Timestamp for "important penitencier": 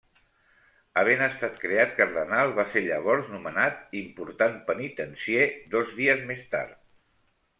4.01-5.47